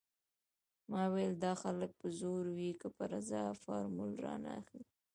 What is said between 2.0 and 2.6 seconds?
په زور